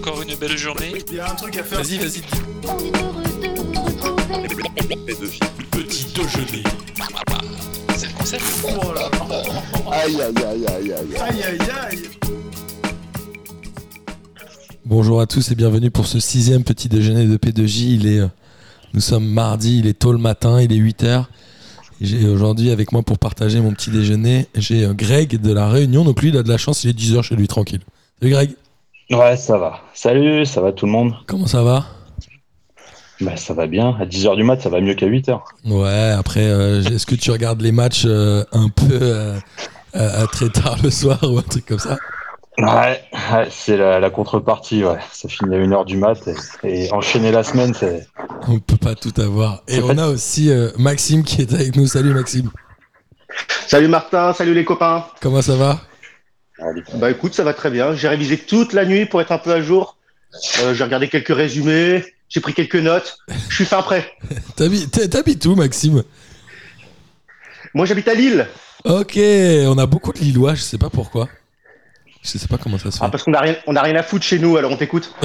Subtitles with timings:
[0.00, 0.94] encore une belle journée.
[1.10, 1.82] Il y a un truc à faire.
[1.82, 2.22] Vas-y, vas-y.
[2.64, 5.38] On est heureux de vous retrouver.
[5.70, 6.62] Petit déjeuner.
[7.96, 8.42] C'est le concept.
[8.64, 9.10] Oh là
[9.92, 11.16] Aïe, aïe, aïe, aïe, aïe.
[11.20, 11.58] Aïe aïe
[11.90, 11.98] aïe.
[14.86, 17.94] Bonjour à tous et bienvenue pour ce sixième petit déjeuner de P2J.
[17.94, 18.28] Il est, euh,
[18.94, 21.26] nous sommes mardi, il est tôt le matin, il est 8h.
[22.00, 26.04] J'ai aujourd'hui avec moi pour partager mon petit déjeuner, j'ai euh, Greg de la Réunion.
[26.04, 27.82] Donc lui, il a de la chance, il est 10h chez lui, tranquille.
[28.20, 28.50] Salut Greg,
[29.10, 29.80] Ouais, ça va.
[29.92, 31.14] Salut, ça va tout le monde?
[31.26, 31.84] Comment ça va?
[33.20, 33.96] Bah ça va bien.
[34.00, 35.40] À 10h du mat, ça va mieux qu'à 8h.
[35.66, 38.98] Ouais, après, euh, est-ce que tu regardes les matchs euh, un peu
[39.94, 41.98] euh, très tard le soir ou un truc comme ça?
[42.58, 44.98] Ouais, ouais, c'est la, la contrepartie, ouais.
[45.12, 46.18] Ça finit à 1h du mat
[46.62, 48.06] et, et enchaîner la semaine, c'est...
[48.48, 49.62] On peut pas tout avoir.
[49.68, 49.98] Et on fait.
[49.98, 51.86] a aussi euh, Maxime qui est avec nous.
[51.86, 52.50] Salut Maxime,
[53.66, 55.04] Salut Martin, salut les copains.
[55.20, 55.78] comment ça va?
[56.94, 57.94] Bah écoute, ça va très bien.
[57.94, 59.96] J'ai révisé toute la nuit pour être un peu à jour.
[60.62, 63.18] Euh, j'ai regardé quelques résumés, j'ai pris quelques notes.
[63.48, 64.10] Je suis fin prêt.
[64.56, 66.04] T'habites t'es- t'habites où Maxime?
[67.74, 68.46] Moi j'habite à Lille.
[68.84, 71.28] Ok, on a beaucoup de Lillois, je sais pas pourquoi.
[72.22, 73.04] Je sais pas comment ça se fait.
[73.04, 75.14] Ah, parce qu'on a rien, on a rien à foutre chez nous, alors on t'écoute.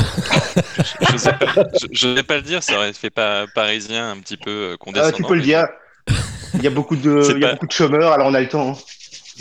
[1.11, 4.17] Je sais pas, je, je vais pas le dire, ça aurait fait pas parisien un
[4.19, 5.11] petit peu euh, Euh, condescendant.
[5.11, 5.67] tu peux le dire.
[6.53, 8.33] Il y a beaucoup de, C'est il y a pas- beaucoup de chômeurs, alors on
[8.33, 8.71] a le temps.
[8.71, 8.77] hein.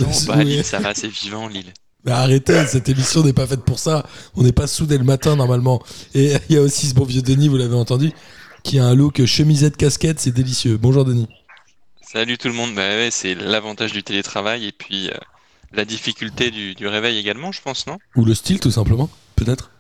[0.01, 0.45] Non, C'est- bah, oui.
[0.47, 1.73] Lille, ça va, c'est vivant, Lille.
[2.05, 4.05] Mais arrêtez, cette émission n'est pas faite pour ça.
[4.37, 5.83] On n'est pas soudés le matin normalement.
[6.15, 8.13] Et il y a aussi ce bon vieux Denis, vous l'avez entendu,
[8.63, 10.77] qui a un look chemisette casquette, c'est délicieux.
[10.77, 11.29] Bonjour Denis.
[12.03, 12.75] Salut tout le monde.
[12.75, 15.15] Bah ouais, c'est l'avantage du télétravail et puis euh,
[15.73, 17.99] la difficulté du, du réveil également, je pense, non?
[18.17, 19.71] Ou le style tout simplement, peut-être?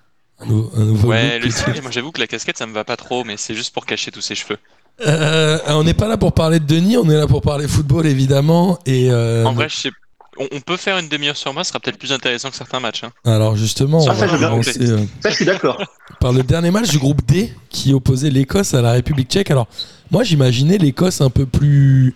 [0.40, 1.44] Un, un nouveau Ouais, look.
[1.44, 1.82] le style.
[1.82, 4.10] Moi, j'avoue que la casquette, ça me va pas trop, mais c'est juste pour cacher
[4.10, 4.58] tous ses cheveux.
[5.06, 8.06] Euh, on n'est pas là pour parler de Denis, on est là pour parler football
[8.06, 8.78] évidemment.
[8.86, 9.90] Et euh, En vrai, je sais.
[10.38, 12.80] On, on peut faire une demi-heure sur moi, ce sera peut-être plus intéressant que certains
[12.80, 13.04] matchs.
[13.04, 13.12] hein.
[13.24, 15.80] alors justement, on Ah, va je commencer euh, Ça, je suis d'accord.
[16.20, 19.50] par le dernier match du groupe D qui opposait l'Écosse à la République tchèque.
[19.50, 19.68] Alors
[20.10, 22.14] moi j'imaginais l'Écosse un peu plus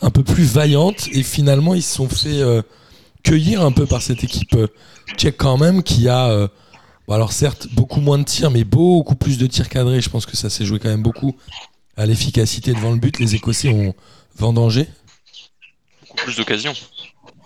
[0.00, 2.62] un peu plus vaillante et finalement ils se sont fait euh,
[3.22, 4.66] cueillir un peu par cette équipe euh,
[5.16, 6.48] tchèque quand même qui a euh,
[7.06, 10.00] bon, alors certes beaucoup moins de tirs mais beaucoup plus de tirs cadrés.
[10.00, 11.36] Je pense que ça s'est joué quand même beaucoup
[11.96, 13.18] à l'efficacité devant le but.
[13.20, 13.94] Les Écossais ont
[14.36, 14.88] vendangé.
[16.00, 16.74] Beaucoup plus d'occasions.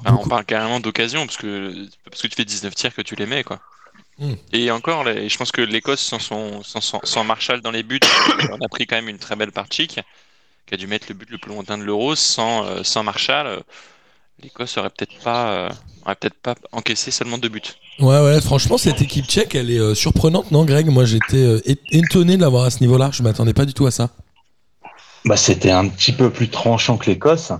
[0.04, 3.26] On parle carrément d'occasions, parce que, parce que tu fais 19 tirs que tu les
[3.26, 3.60] mets, quoi.
[4.18, 4.34] Hmm.
[4.52, 8.00] Et encore, je pense que l'Écosse, sans, son, sans, sans- sans Marshall dans les buts,
[8.50, 10.00] on a pris quand même une très belle partie, qui
[10.66, 12.16] qui a dû mettre le but le plus lointain de l'Euro.
[12.16, 13.62] Sans, euh, sans Marshall,
[14.42, 15.70] l'Écosse aurait peut-être pas, euh,
[16.04, 17.62] aurait peut-être pas encaissé seulement deux buts.
[17.98, 20.88] Ouais ouais franchement cette équipe tchèque elle est euh, surprenante non Greg?
[20.88, 23.10] Moi j'étais euh, étonné de l'avoir à ce niveau-là.
[23.12, 24.10] Je m'attendais pas du tout à ça.
[25.24, 27.52] Bah c'était un petit peu plus tranchant que l'Écosse.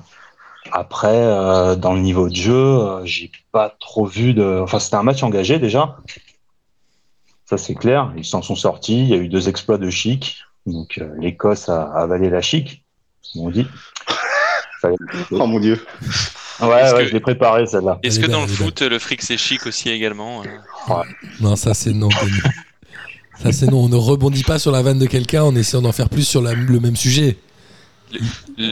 [0.72, 4.60] Après, euh, dans le niveau de jeu, euh, j'ai pas trop vu de...
[4.62, 5.96] Enfin, c'était un match engagé déjà.
[7.44, 8.12] Ça, c'est clair.
[8.16, 9.00] Ils s'en sont sortis.
[9.02, 10.38] Il y a eu deux exploits de chic.
[10.66, 12.84] Donc, euh, l'Écosse a avalé la chic,
[13.32, 13.66] comme on dit.
[15.32, 15.84] Oh mon dieu.
[16.60, 17.98] Ouais, ouais, que- je l'ai préparé celle-là.
[18.04, 21.02] Est-ce que dans le foot, le fric c'est chic aussi également euh
[21.40, 22.08] Non, ça c'est non.
[23.42, 25.92] Ça c'est non, on ne rebondit pas sur la vanne de quelqu'un en essayant d'en
[25.92, 27.36] faire plus sur la- le même sujet.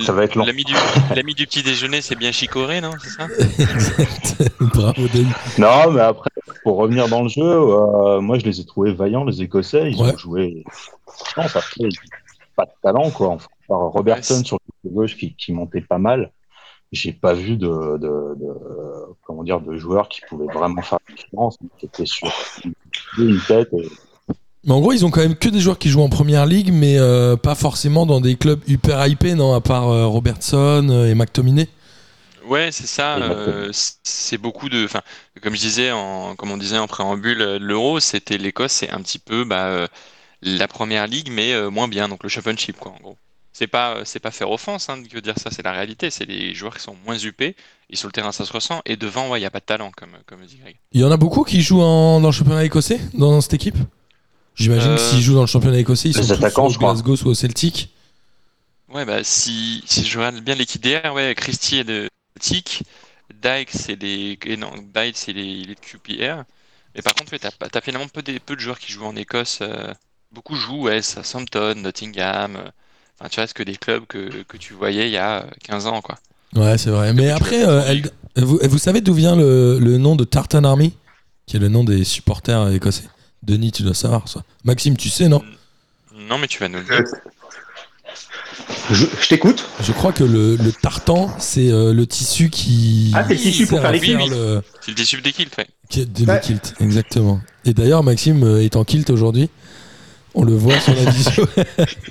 [0.04, 0.44] Ça va être long.
[0.44, 0.74] L'ami du,
[1.14, 4.52] l'ami du petit déjeuner, c'est bien chicoré, non C'est ça Exact.
[4.60, 5.32] Bravo Denis.
[5.58, 6.30] Non, mais après,
[6.62, 9.90] pour revenir dans le jeu, euh, moi je les ai trouvés vaillants, les Écossais.
[9.90, 10.12] Ils Ouais.
[10.14, 10.64] ont joué.
[11.36, 13.28] Pas de talent, quoi.
[13.30, 16.30] Enfin, par Robertson Ouais, sur le côté gauche qui, qui montait pas mal.
[16.92, 17.66] J'ai pas vu de,
[17.98, 18.54] de, de,
[19.24, 21.58] comment dire, de joueurs qui pouvaient vraiment faire la différence.
[21.78, 22.28] Qui étaient sur
[23.18, 23.68] une tête.
[23.72, 23.88] Et...
[24.66, 26.72] Mais en gros, ils ont quand même que des joueurs qui jouent en première ligue,
[26.72, 31.10] mais euh, pas forcément dans des clubs hyper hypés, non, à part euh, Robertson euh,
[31.10, 31.68] et McTominay.
[32.46, 33.16] Ouais, c'est ça.
[33.16, 34.84] Euh, c'est beaucoup de.
[34.84, 35.00] Enfin,
[35.42, 39.18] comme je disais, en, comme on disait en préambule, l'Euro, c'était l'Écosse, c'est un petit
[39.18, 39.86] peu bah, euh,
[40.42, 43.16] la première ligue, mais euh, moins bien, donc le Championship, quoi, en gros.
[43.52, 46.10] C'est pas, c'est pas faire offense hein, de dire ça, c'est la réalité.
[46.10, 47.54] C'est les joueurs qui sont moins upés,
[47.88, 48.82] et sur le terrain, ça se ressent.
[48.84, 50.76] Et devant, ouais, il n'y a pas de talent, comme, comme dit Greg.
[50.92, 53.76] Il y en a beaucoup qui jouent en- dans le championnat écossais, dans cette équipe?
[54.54, 56.88] J'imagine Euh, que s'ils jouent dans le championnat écossais, ils les sont tous attaquants, soit
[56.88, 56.92] au.
[56.92, 57.90] Glasgow, soit au Celtic.
[58.88, 62.82] Ouais, bah, si, si je regarde bien l'équipe DR, ouais, Christie est de Celtic,
[63.42, 66.44] Dyke, c'est les, et non, Dyke, c'est les, de QPR.
[66.94, 69.16] Mais par contre, ouais, t'as, t'as finalement peu de, peu de joueurs qui jouent en
[69.16, 69.58] Écosse.
[69.62, 69.92] euh,
[70.32, 72.56] beaucoup jouent, ouais, Southampton, Nottingham.
[72.56, 72.70] euh,
[73.18, 75.86] Enfin, tu restes que des clubs que, que tu voyais il y a euh, 15
[75.86, 76.16] ans, quoi.
[76.54, 77.12] Ouais, c'est vrai.
[77.12, 80.92] Mais après, euh, elle- vous, vous savez d'où vient le, le nom de Tartan Army
[81.46, 83.04] Qui est le nom des supporters écossais?
[83.46, 84.42] Denis, tu dois savoir ça.
[84.64, 85.42] Maxime, tu sais, non?
[86.16, 87.04] Non, mais tu vas nous le dire.
[88.90, 89.64] Je, je t'écoute.
[89.82, 93.12] Je crois que le, le tartan, c'est euh, le tissu qui.
[93.14, 93.98] Ah, c'est le tissu pour faire les
[94.28, 95.66] le, C'est le tissu des kilts, ouais.
[95.88, 96.40] qui est de- Ouais.
[96.40, 97.40] kilt, exactement.
[97.64, 99.48] Et d'ailleurs, Maxime euh, est en kilt aujourd'hui.
[100.34, 101.46] On le voit sur la visio.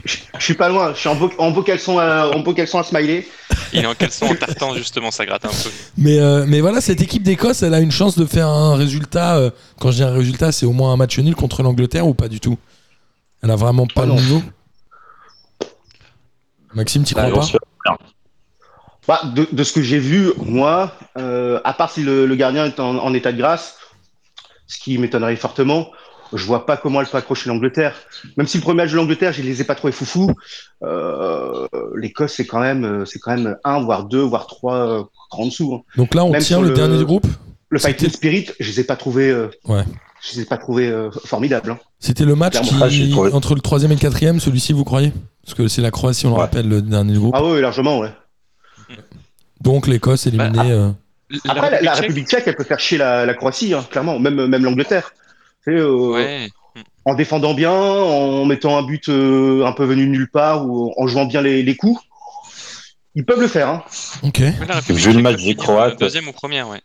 [0.06, 0.94] Je, je suis pas loin.
[0.94, 3.28] Je suis en beau, en beau caleçon à, en beau caleçon à smiley.
[3.74, 5.70] Il est en caleçon en tartan, justement, ça gratte un peu.
[5.98, 9.38] mais, euh, mais voilà, cette équipe d'Écosse, elle a une chance de faire un résultat.
[9.38, 9.50] euh,
[9.80, 12.28] quand je dis un résultat, c'est au moins un match nul contre l'Angleterre ou pas
[12.28, 12.58] du tout?
[13.42, 14.16] Elle a vraiment pas Ah le non.
[14.16, 14.42] niveau?
[16.74, 17.98] Maxime, tu crois on pas?
[19.08, 22.66] Bah, de, de ce que j'ai vu, moi, euh, à part si le, le gardien
[22.66, 23.76] est en, en état de grâce,
[24.68, 25.92] ce qui m'étonnerait fortement,
[26.34, 27.96] je vois pas comment elle peut accrocher l'Angleterre.
[28.38, 30.32] Même si le premier match de l'Angleterre, je les ai pas trouvés foufou,
[30.84, 35.04] euh, l'Écosse c'est quand même, euh, c'est quand même un, voire deux, voire trois euh,
[35.32, 35.76] en dessous.
[35.76, 35.82] hein.
[35.98, 37.28] Donc là, on Même tient le, le- dernier du groupe.
[37.70, 39.84] Le fighting spirit, je les ai pas trouvés, euh, Ouais.
[40.22, 41.72] je les ai pas trouvés euh, formidables.
[41.72, 41.80] hein.
[42.00, 42.86] C'était le match Clairement.
[42.86, 45.12] Ah, qui, entre le troisième et le quatrième, celui-ci, vous croyez?
[45.44, 47.34] Parce que c'est la Croatie, on le rappelle, le dernier du groupe.
[47.36, 48.12] Ah oui, largement, ouais.
[49.62, 50.52] Donc l'Écosse éliminée.
[50.52, 50.92] Bah, euh,
[51.48, 54.64] Après, la, République tchèque, elle peut faire chier la, la Croatie, hein, clairement, même, même
[54.64, 55.14] l'Angleterre.
[55.66, 56.50] Tu sais, euh, Ouais.
[57.06, 60.94] En défendant bien, en mettant un but euh, un peu venu de nulle part ou
[60.98, 62.02] en jouant bien les, les coups,
[63.14, 63.68] ils peuvent le faire.
[63.68, 63.84] Hein.
[64.24, 64.40] Ok.
[64.90, 66.00] Vu le match des Croates.
[66.00, 66.82] Deuxième ou première, ouais.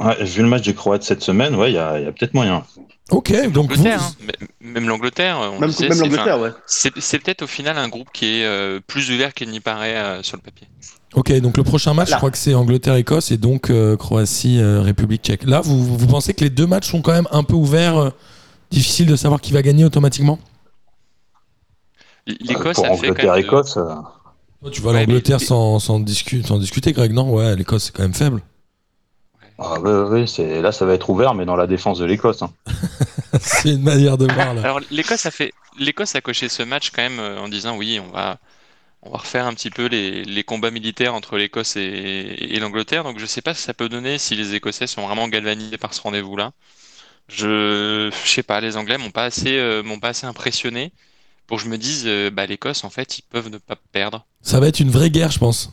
[0.00, 2.64] Ouais, vu le match des Croates cette semaine, ouais, il y a, peut-être moyen.
[3.10, 3.84] Ok, donc vous.
[3.84, 4.46] L'Angleterre, hein.
[4.60, 6.50] Même l'Angleterre, on Même, disait, même c'est- l'Angleterre, ouais.
[6.66, 9.96] C'est c'est peut-être au final un groupe qui est euh, plus ouvert qu'il n'y paraît
[9.96, 10.68] euh, sur le papier.
[11.14, 12.16] Ok, donc le prochain match, Là.
[12.16, 15.42] je crois que c'est Angleterre-Écosse et donc euh, Croatie-République tchèque.
[15.44, 18.10] Là, vous, vous pensez que les deux matchs sont quand même un peu ouverts euh,
[18.70, 20.38] Difficile de savoir qui va gagner automatiquement?
[22.26, 23.02] L'Écosse Pour a fait quand même.
[23.02, 27.32] de- Angleterre-Écosse, euh, Tu vois Ouais, l'Angleterre mais- sans, sans, discu- sans discuter, Greg, non?
[27.34, 28.40] Ouais, l'Écosse, c'est quand même faible.
[29.60, 32.42] Ah, ouais, ouais, c'est, là, ça va être ouvert, mais dans la défense de l'Écosse.
[32.42, 32.50] hein.
[33.40, 34.62] c'est une manière de voir, là.
[34.62, 38.00] Alors l'Écosse a fait, l'Écosse a coché ce match quand même euh, en disant oui,
[38.00, 38.38] on va,
[39.02, 43.04] on va refaire un petit peu les, les combats militaires entre l'Écosse et, et l'Angleterre.
[43.04, 45.94] Donc je sais pas si ça peut donner si les Écossais sont vraiment galvanisés par
[45.94, 46.52] ce rendez-vous-là.
[47.28, 50.92] Je, je sais pas, les Anglais m'ont pas assez, euh, m'ont pas assez impressionné
[51.46, 54.24] pour que je me dise, euh, bah l'Écosse en fait ils peuvent ne pas perdre.
[54.42, 55.70] Ça va être une vraie guerre, je pense,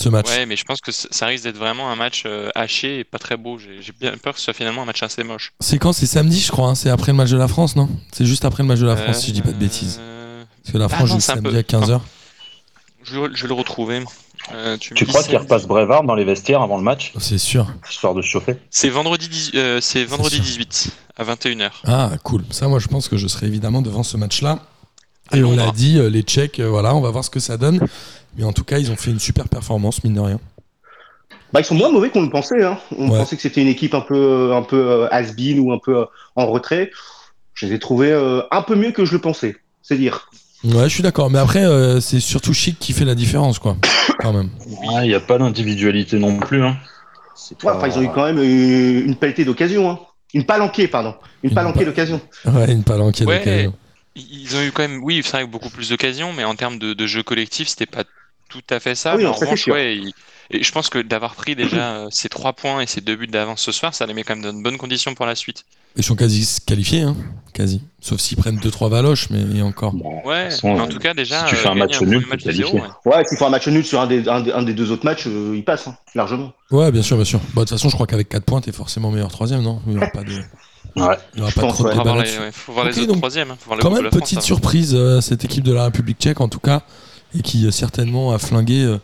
[0.00, 0.28] ce match.
[0.28, 3.18] Ouais, mais je pense que ça risque d'être vraiment un match euh, haché et pas
[3.18, 3.58] très beau.
[3.58, 5.52] J'ai bien peur que ce soit finalement un match assez moche.
[5.60, 5.92] C'est quand?
[5.92, 6.68] C'est samedi, je crois.
[6.68, 7.88] hein c'est après le match de la France, non?
[8.12, 9.98] C'est juste après le match de la France, si je dis pas de bêtises.
[10.00, 12.00] Euh, Parce que la ah France non, joue samedi peu- à 15h.
[13.04, 14.02] Je, je vais le retrouver.
[14.54, 17.66] Euh, tu crois qu'il repasse Brevard dans les vestiaires avant le match, C'est sûr.
[17.90, 20.44] histoire de se chauffer C'est vendredi, 10 euh, c'est vendredi sûr.
[20.44, 21.70] 18 à 21h.
[21.84, 22.44] Ah, cool.
[22.50, 24.60] Ça, moi, je pense que je serai évidemment devant ce match-là.
[25.32, 27.56] Et on l'a dit, euh, les Tchèques, euh, voilà, on va voir ce que ça
[27.56, 27.80] donne.
[28.36, 30.40] Mais en tout cas, ils ont fait une super performance, mine de rien.
[31.52, 32.62] Bah, ils sont moins mauvais qu'on le pensait.
[32.62, 32.78] Hein.
[32.98, 33.18] On Ouais.
[33.18, 36.04] pensait que c'était une équipe un peu, un peu euh, has-been ou un peu euh,
[36.34, 36.90] en retrait.
[37.54, 39.56] Je les ai trouvés euh, un peu mieux que je le pensais.
[39.82, 40.28] C'est dire.
[40.64, 41.30] Ouais, je suis d'accord.
[41.30, 43.76] Mais après, euh, c'est surtout Chic qui fait la différence, quoi.
[44.20, 44.50] Quand même.
[44.66, 46.62] Ouais, Il n'y a pas d'individualité non plus.
[46.62, 46.76] Hein.
[47.62, 49.88] Ouais, pas- ils ont eu quand même une, une pelletée d'occasion.
[49.90, 49.98] Hein.
[50.34, 51.14] Une palanquée, pardon.
[51.42, 52.20] Une Une palanquée pa- d'occasion.
[52.44, 53.38] Ouais, une palanquée Ouais.
[53.38, 53.74] d'occasion.
[54.16, 56.78] Ils ont eu quand même, oui, c'est vrai que beaucoup plus d'occasions, mais en termes
[56.78, 58.02] de, de jeu collectif, c'était pas
[58.48, 59.12] tout à fait ça.
[59.12, 60.00] Oui, mais non, en revanche, ouais,
[60.50, 63.26] et je pense que d'avoir pris déjà euh, ces trois points et ces deux buts
[63.26, 65.64] d'avance ce soir, ça les met quand même dans de bonnes conditions pour la suite.
[65.96, 67.16] Ils sont quasi qualifiés, hein.
[67.52, 67.80] Quasi.
[68.00, 69.92] Sauf s'ils prennent 2-3 valoches, mais et encore.
[69.94, 72.00] Bon, Ouais, façon, mais en tout cas, déjà, si tu euh, fais un gagner match
[72.02, 72.82] nul, match zéro, ouais.
[73.06, 75.04] Ouais, s'ils font un match nul sur un des, un des, un des deux autres
[75.04, 76.52] matchs, euh, ils passent, hein, largement.
[76.70, 77.40] Ouais, bien sûr, bien sûr.
[77.40, 79.80] Bah, De toute façon, je crois qu'avec 4 points, t'es forcément meilleur troisième, non?
[79.86, 80.32] Il n'y aura pas de,
[80.96, 81.16] Ouais.
[81.34, 82.24] il y aura pas de pense, trop de ouais.
[82.24, 84.38] Les, ouais, faut voir les autres donc, hein, faut voir le Quand même, France petite
[84.38, 84.46] avant.
[84.46, 86.82] surprise, euh, cette équipe de la République tchèque, en tout cas,
[87.38, 88.98] et qui euh, certainement a flingué, euh,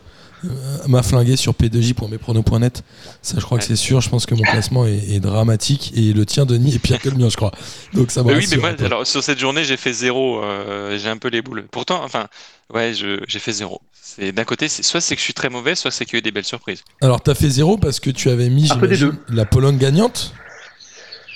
[0.45, 0.49] euh,
[0.87, 2.83] m'a flingué sur p2j.mespronos.net.
[3.21, 4.01] Ça, je crois que c'est sûr.
[4.01, 7.09] Je pense que mon classement est, est dramatique et le tien, Denis, est pire que
[7.09, 7.51] le mien, je crois.
[7.93, 8.23] Donc ça.
[8.23, 10.43] Mais oui, mais moi, alors, sur cette journée, j'ai fait zéro.
[10.43, 11.65] euh, j'ai un peu les boules.
[11.71, 12.27] Pourtant, enfin,
[12.73, 13.81] ouais, je- j'ai fait zéro.
[14.19, 16.19] D'un côté, c'est soit c'est que je suis très mauvais, soit c'est qu'il y a
[16.19, 16.83] eu des belles surprises.
[17.01, 18.69] Alors, t'as fait zéro parce que tu avais mis
[19.29, 20.33] la Pologne gagnante?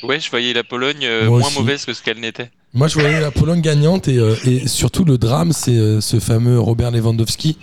[0.03, 1.57] Ouais, je voyais la Pologne euh, Moi moins aussi.
[1.57, 2.51] mauvaise que ce qu'elle n'était.
[2.73, 6.19] Moi, je voyais la Pologne gagnante et, euh, et surtout le drame, c'est euh, ce
[6.19, 7.57] fameux Robert Lewandowski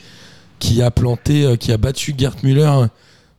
[0.59, 2.87] qui a planté, euh, qui a battu Gerd Müller euh,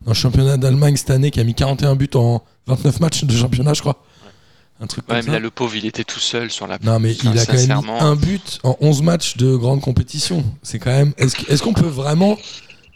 [0.02, 3.36] dans le championnat d'Allemagne cette année, qui a mis 41 buts en 29 matchs de
[3.36, 4.02] championnat, je crois.
[4.80, 5.32] Un truc comme Ouais, mais ça.
[5.32, 6.78] là, le pauvre, il était tout seul sur la.
[6.82, 9.80] Non, mais Enfin, il a quand même mis un but en 11 matchs de grande
[9.80, 10.44] compétition.
[10.62, 11.12] C'est quand même.
[11.18, 12.36] Est-ce qu'on peut vraiment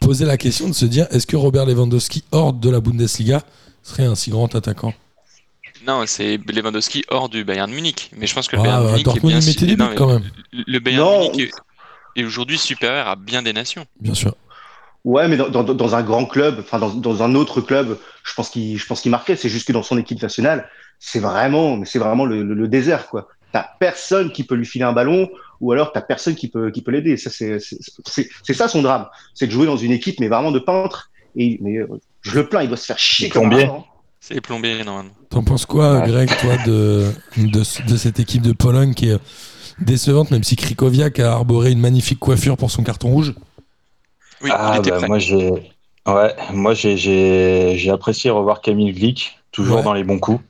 [0.01, 3.43] poser la question de se dire est-ce que Robert Lewandowski, hors de la Bundesliga,
[3.83, 4.93] serait un si grand attaquant?
[5.91, 8.11] Non, c'est Lewandowski hors du Bayern Munich.
[8.17, 9.39] Mais je pense que le Ah, Bayern Munich est bien.
[9.41, 10.31] il mettait des non, buts mais quand même,
[10.67, 11.19] le- Bayern Non.
[11.31, 11.41] Munich
[12.17, 13.85] est, est aujourd'hui supérieur à bien des nations.
[14.01, 14.35] bien sûr.
[15.05, 18.35] Ouais, mais dans, dans, dans un grand club, enfin dans, dans un autre club, je
[18.35, 19.35] pense qu'il je pense qu'il marquait.
[19.35, 20.69] C'est juste que dans son équipe nationale,
[20.99, 23.29] c'est vraiment, mais c'est vraiment le, le, le désert quoi.
[23.53, 25.29] T'as personne qui peut lui filer un ballon
[25.61, 27.17] ou alors t'as personne qui peut qui peut l'aider.
[27.17, 30.29] Ça c'est c'est- c'est c'est ça son drame, c'est de jouer dans une équipe mais
[30.29, 31.11] vraiment de peintre.
[31.35, 31.87] Et mais euh,
[32.21, 33.85] je le plains, il doit se faire chier Les comme un hein.
[34.21, 35.11] C'est plombiers, normalement.
[35.31, 36.01] T'en penses quoi.
[36.07, 39.19] Greg, toi, de, de, de cette équipe de Pologne qui est
[39.81, 43.35] décevante, même si Krikoviak a arboré une magnifique coiffure pour son carton rouge?
[44.43, 45.07] Oui, il Ah, était bah, prêt.
[45.09, 45.51] moi j'ai
[46.07, 49.83] ouais, moi j'ai j'ai j'ai apprécié revoir Camille Glick, toujours Ouais.
[49.83, 50.43] dans les bons coups.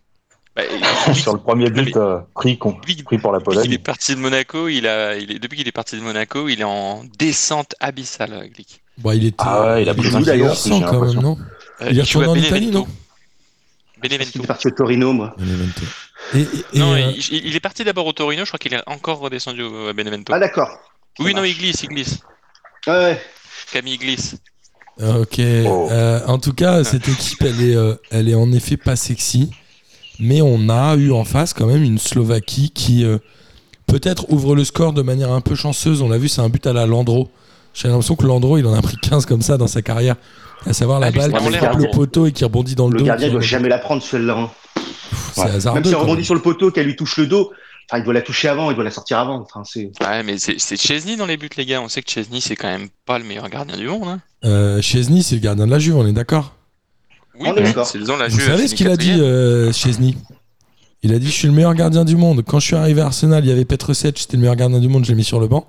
[0.57, 0.62] Bah,
[1.15, 3.83] Sur le premier but euh, pris, con- Glick- pris pour la Depuis qu'il est Pologne.
[3.85, 6.65] parti de Monaco, il a, il est, depuis qu'il est parti de Monaco, il est
[6.65, 8.83] en descente abyssale, euh, Glick.
[8.99, 9.37] Bon, il était.
[9.39, 11.39] Ah ouais, il a pris absent j'ai quand même, non?
[11.83, 12.71] Euh, Il est à retourné en Italie,
[14.02, 14.30] Benevento.
[14.35, 15.35] Il est parti au Torino, moi.
[15.38, 15.83] Benevento.
[16.35, 18.75] Et, et- et, Non, euh, il, il est parti d'abord au Torino, je crois qu'il
[18.75, 20.33] est encore redescendu au à Benevento.
[20.35, 20.71] Ah d'accord.
[21.19, 22.19] Oui, non, il glisse, il glisse.
[22.87, 23.21] Ah ouais.
[23.73, 24.37] Camille glisse.
[25.00, 25.38] Ok.
[25.66, 25.88] Oh.
[25.90, 29.50] Euh, en tout cas, cette équipe, elle est, euh, elle est en effet pas sexy.
[30.19, 33.19] Mais on a eu en face quand même une Slovaquie qui euh,
[33.87, 36.02] peut-être ouvre le score de manière un peu chanceuse.
[36.02, 37.30] On l'a vu, c'est un but à la Landreau.
[37.73, 40.16] J'ai l'impression que Landreau, il en a pris 15 comme ça dans sa carrière.
[40.67, 42.99] À savoir la Ah, balle qui frappe le poteau et qui rebondit dans le, Le
[43.00, 43.05] dos.
[43.07, 44.37] gardien qui doit jamais la prendre celle-là.
[44.38, 44.50] hein.
[45.37, 45.45] Ouais.
[45.50, 45.81] hasardeux.
[45.81, 47.50] Même si elle rebondit sur le poteau, qu'elle lui touche le dos,
[47.88, 49.40] enfin il doit la toucher avant, il doit la sortir avant.
[49.43, 49.62] Enfin.
[49.76, 51.81] Ouais, mais c'est Chesney dans les buts, les gars.
[51.81, 54.05] On sait que Chesney, c'est quand même pas le meilleur gardien du monde.
[54.09, 54.21] Hein.
[54.45, 56.55] Euh, Chesney, c'est le gardien de la Juve, on est d'accord?
[57.38, 57.88] Oui, On est d'accord.
[58.29, 60.17] Vous savez ce qu'il a dit, euh, Chesney?
[61.02, 62.43] Il a dit Je suis le meilleur gardien du monde.
[62.47, 64.88] Quand je suis arrivé à Arsenal, il y avait Petrovic, c'était le meilleur gardien du
[64.88, 65.67] monde, je l'ai mis sur le banc.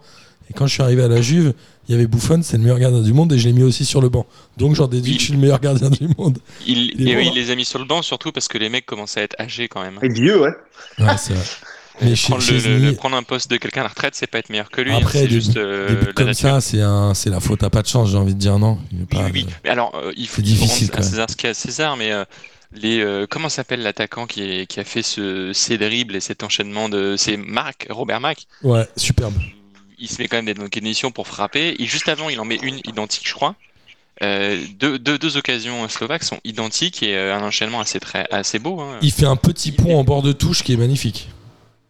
[0.51, 1.53] Et quand je suis arrivé à la Juve,
[1.87, 3.85] il y avait Buffon, c'est le meilleur gardien du monde, et je l'ai mis aussi
[3.85, 4.25] sur le banc.
[4.57, 5.15] Donc j'en déduis Oui.
[5.15, 6.39] que je suis le meilleur gardien du monde.
[6.67, 8.67] Il, et oui, bon, il les a mis sur le banc, surtout parce que les
[8.67, 9.97] mecs commençaient à être âgés quand même.
[10.01, 10.51] Et vieux, ouais.
[10.99, 11.43] Ouais, c'est vrai.
[12.01, 14.15] Mais chez prendre, le- le- Chesney, le- prendre un poste de quelqu'un à la retraite,
[14.15, 14.91] c'est pas être meilleur que lui.
[14.91, 16.59] hein, Après, c'est des- juste euh, des comme nature.
[16.61, 18.77] ça, c'est la faute à pas de chance, j'ai envie de dire non?
[18.91, 19.45] Il Oui, oui.
[19.63, 21.03] Mais alors, euh, il faut, difficile, à même.
[21.09, 22.23] César ce qu'il y a à César, mais euh,
[22.73, 27.15] les, euh, comment s'appelle l'attaquant qui, a fait ce, ces dribbles et cet enchaînement de.
[27.17, 28.47] C'est Marc, Robert Mack.
[28.63, 29.33] Ouais, superbe.
[30.01, 31.75] Il se met quand même des conditions pour frapper.
[31.79, 33.55] Et juste avant, il en met une identique, je crois.
[34.23, 38.59] Euh, deux, deux, deux occasions slovaques sont identiques et euh, un enchaînement assez, très, assez
[38.59, 38.79] beau.
[38.81, 38.97] hein.
[39.01, 41.29] Il fait un petit pont en bord de touche qui est magnifique.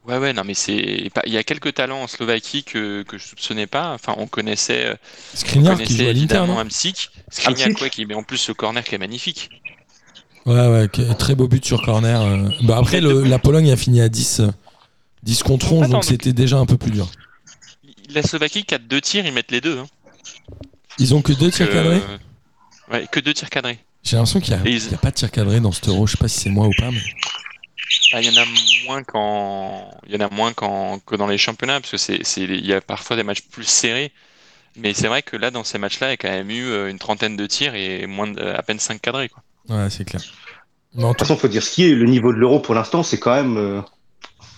[0.07, 1.09] Ouais, ouais, non, mais c'est.
[1.13, 3.93] pas- Il y a quelques talents en Slovaquie que, que je soupçonnais pas.
[3.93, 4.95] Enfin, on connaissait, euh,
[5.33, 7.09] on Skriniar qui joue à l'Inter, évidemment non Amsic.
[7.29, 9.49] Skriniar, ouais, qui met en plus ce corner qui est magnifique.
[10.45, 10.87] Ouais, ouais,
[11.19, 12.21] très beau but sur corner.
[12.21, 12.49] euh.
[12.63, 14.47] Bah, après, le- la Pologne a fini à 10, euh,
[15.23, 17.07] 10 contre 11, Attends, donc donc- c'était déjà un peu plus dur.
[18.13, 19.79] La Slovaquie, qui a deux tirs, ils mettent les deux.
[19.79, 19.87] Hein.
[20.99, 22.01] Ils ont que deux tirs Que- cadrés
[22.91, 23.79] Ouais, que deux tirs cadrés.
[24.03, 26.07] J'ai l'impression qu'il n'y a, ils- pas de tir cadré dans ce euro.
[26.07, 26.91] Je sais pas si c'est moi ou pas.
[26.91, 26.99] Mais...
[28.13, 28.45] Ah, Il y en a
[28.85, 32.19] moins qu'en, il y en a moins qu'en, que dans les championnats, parce que c'est,
[32.23, 34.11] c'est, il y a parfois des matchs plus serrés.
[34.77, 36.89] Mais c'est vrai que là, dans ces matchs-là, il y a quand même eu euh,
[36.89, 39.29] une trentaine de tirs et moins de, à peine 5 cadrés.
[39.29, 39.43] Quoi.
[39.69, 40.21] Ouais, c'est clair.
[40.93, 41.93] Mais en De tout toute façon, faut dire ce qui est.
[41.93, 43.81] Le niveau de l'euro pour l'instant, c'est quand même euh,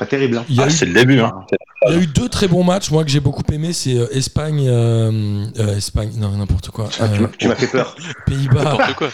[0.03, 0.37] pas terrible.
[0.37, 0.45] hein.
[0.49, 1.19] il y, a Ah, eu, c'est le début.
[1.19, 1.33] Hein.
[1.87, 3.73] il y a eu deux très bons matchs, moi, que j'ai beaucoup aimé.
[3.73, 4.65] C'est euh, Espagne.
[4.67, 6.89] euh, euh, Espagne, non, n'importe quoi.
[6.99, 7.95] Ah, tu Euh, m'as- tu m'as fait peur.
[8.25, 8.63] Pays-Bas.
[8.63, 9.09] N'importe quoi.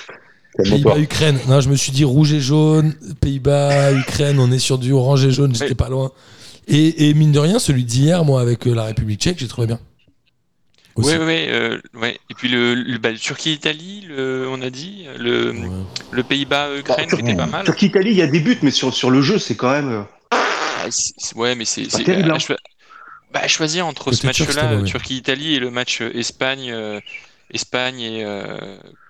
[0.64, 1.40] Pays-Bas, Ukraine.
[1.48, 2.94] Non, je me suis dit rouge et jaune.
[3.22, 6.12] Pays-Bas, Ukraine, on est sur du orange et jaune, j'étais pas loin.
[6.68, 9.68] Et, et mine de rien, celui d'hier, moi, avec euh, la République tchèque, j'ai trouvé
[9.68, 9.80] bien.
[10.96, 11.12] Aussi.
[11.12, 12.20] Ouais, ouais, euh, ouais.
[12.30, 14.08] Et puis le, le, bah, Turquie-Italie,
[14.52, 15.68] on a dit, le, Ouais.
[16.12, 17.64] le Pays-Bas-Ukraine, Bah, qui était pas mal.
[17.64, 19.90] Turquie-Italie, il y a des buts, mais sur, sur le jeu, c'est quand même.
[19.92, 20.69] euh, Ah, c'est- c'est-
[21.36, 22.56] ouais, mais c'est, pas c'est- terrible, à hein.
[23.34, 24.82] bah, à choisir entre ce match-là.
[24.86, 27.00] Turquie-Italie, et le match euh, Espagne, euh,
[27.54, 28.58] Espagne et euh,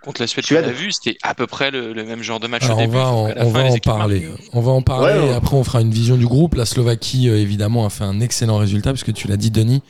[0.04, 0.66] contre la Suède Suède.
[0.66, 2.86] a vu, c'était à peu près le, le même genre de match Alors au on
[2.86, 2.96] début.
[2.98, 3.84] va, en, on fin, va en marquent.
[3.84, 4.30] parler.
[4.54, 5.14] On va en parler.
[5.14, 5.28] Ouais, ouais.
[5.32, 6.56] et Après, on fera une vision du groupe.
[6.56, 9.82] La Slovaquie, évidemment, a fait un excellent résultat parce que tu l'as dit, Denis.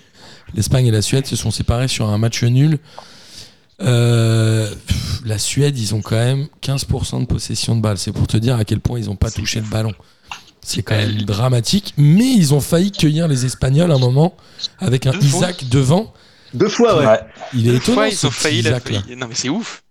[0.55, 2.79] L'Espagne et la Suède se sont séparés sur un match nul.
[3.81, 7.98] Euh, pff, la Suède, ils ont quand même 15% de possession de balle.
[7.98, 9.93] C'est pour te dire à quel point ils n'ont pas touché le ballon.
[10.61, 11.93] C'est quand même dramatique.
[11.97, 14.35] Mais ils ont failli cueillir les Espagnols à un moment
[14.79, 15.39] avec un Deux fois.
[15.39, 16.13] Isaac devant.
[16.53, 17.19] Deux fois, ouais.
[17.53, 17.95] Il est Deux étonnant.
[17.95, 18.69] fois, ce ils ont failli la.
[18.71, 18.91] Isaac.
[19.17, 19.83] Non, mais c'est ouf.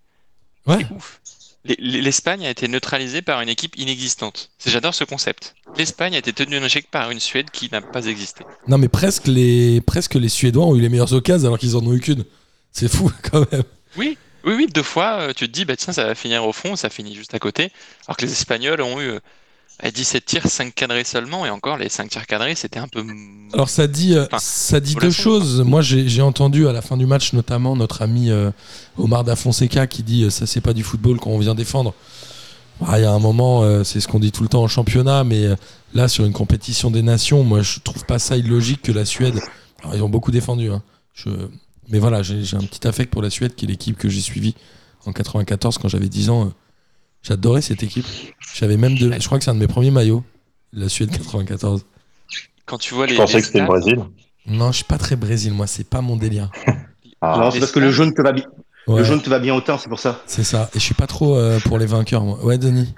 [0.67, 0.79] Ouais.
[0.89, 1.21] C'est ouf.
[1.65, 4.51] Les- les- L'Espagne a été neutralisée par une équipe inexistante.
[4.59, 5.55] C'est- J'adore ce concept.
[5.77, 8.45] L'Espagne a été tenue en échec par une Suède qui n'a pas existé.
[8.69, 11.85] Non, mais presque les, presque les Suédois ont eu les meilleures occasions alors qu'ils en
[11.85, 12.25] ont eu qu'une.
[12.73, 13.65] C'est fou quand même.
[13.97, 16.53] Oui, oui, oui, deux fois, euh, tu te dis, bah tiens, ça va finir au
[16.53, 17.71] fond, ça finit juste à côté.
[18.07, 19.21] Alors que les Espagnols ont eu euh,
[19.81, 23.05] à 17 tirs, 5 cadrés seulement, et encore, les 5 tirs cadrés, c'était un peu.
[23.53, 25.63] Alors ça dit, euh, Enfin, ça dit deux choses.
[25.63, 28.51] Moi j'ai entendu à la fin du match notamment notre ami euh,
[28.99, 31.95] Omar Da Fonseca qui dit euh, ça c'est pas du football quand on vient défendre.
[32.87, 34.69] Ah, Il y a un moment, euh, c'est ce qu'on dit tout le temps en
[34.69, 35.57] championnat, mais euh,
[35.95, 39.41] là sur une compétition des nations, moi je trouve pas ça illogique que la Suède.
[39.83, 40.83] Alors ils ont beaucoup défendu, hein.
[41.15, 41.31] Je-
[41.89, 44.21] mais voilà, j'ai j'ai un petit affect pour la Suède qui est l'équipe que j'ai
[44.21, 44.55] suivie
[45.07, 46.53] en 94 quand j'avais 10 ans.
[47.29, 48.07] J'adorais cette équipe.
[48.55, 50.25] J'avais même de, je crois que c'est un de mes premiers maillots,
[50.73, 51.85] la Suède 94.
[52.65, 53.15] Quand tu vois les.
[53.15, 53.99] Je pensais les que c'était le Brésil.
[54.47, 56.51] Non, je suis pas très Brésil, moi, c'est pas mon délire.
[57.21, 58.45] Ah, non, c'est parce que le jaune te va bien.
[58.87, 60.23] Ouais, Le jaune te va bien au teint, c'est pour ça.
[60.27, 60.71] c'est ça.
[60.73, 62.39] Et je suis pas trop euh, pour les vainqueurs, moi.
[62.45, 62.95] Ouais, Denis.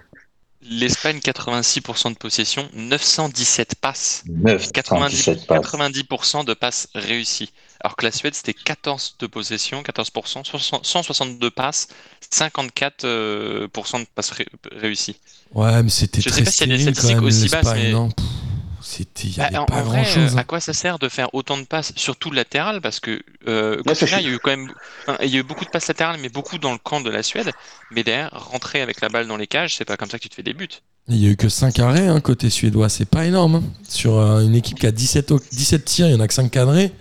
[0.61, 5.73] L'Espagne, 86% de possession, 917 passes, 9, 90, 117 passes.
[5.73, 7.51] 90% de passes réussies.
[7.83, 11.89] Alors que la Suède, c'était 14 de possession, 14%, 60 162 passes,
[12.31, 15.17] 54% euh, de passes ré- réussies.
[15.55, 17.75] Ouais, mais c'était Je sais très pas s'il y a des statistiques même, aussi basses,
[17.75, 20.35] mais- non Pff, y Bah, avait en, pas en grand vrai, chose.
[20.35, 23.81] euh, à quoi ça sert de faire autant de passes, surtout latérales, parce que euh,
[23.87, 24.73] je- il y a eu quand même,
[25.07, 27.11] enfin, il y a eu beaucoup de passes latérales, mais beaucoup dans le camp de
[27.11, 27.51] la Suède.
[27.91, 30.29] Mais derrière, rentrer avec la balle dans les cages, c'est pas comme ça que tu
[30.29, 30.69] te fais des buts.
[31.09, 33.57] Il y a eu que 5 arrêts hein, côté suédois, c'est pas énorme.
[33.57, 33.63] hein.
[33.89, 36.35] Sur euh, une équipe qui a 17, au- 17 tirs, il y en a que
[36.35, 36.93] 5 cadrés.